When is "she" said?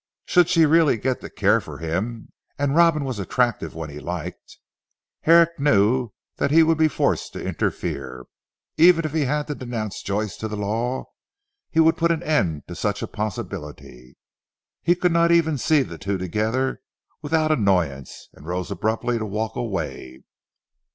0.49-0.65